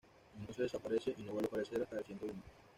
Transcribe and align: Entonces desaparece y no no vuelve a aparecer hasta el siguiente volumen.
Entonces 0.39 0.71
desaparece 0.71 1.13
y 1.15 1.21
no 1.21 1.27
no 1.27 1.33
vuelve 1.33 1.45
a 1.45 1.49
aparecer 1.49 1.83
hasta 1.83 1.97
el 1.99 2.01
siguiente 2.01 2.25
volumen. 2.25 2.43